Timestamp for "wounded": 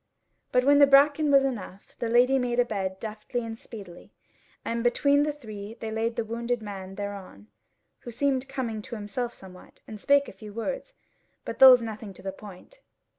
6.25-6.59